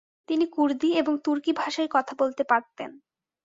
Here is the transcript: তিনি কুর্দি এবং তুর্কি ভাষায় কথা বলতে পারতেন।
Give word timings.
তিনি 0.29 0.45
কুর্দি 0.47 0.89
এবং 0.93 1.13
তুর্কি 1.17 1.51
ভাষায় 1.53 1.89
কথা 1.91 2.13
বলতে 2.19 2.43
পারতেন। 2.43 2.89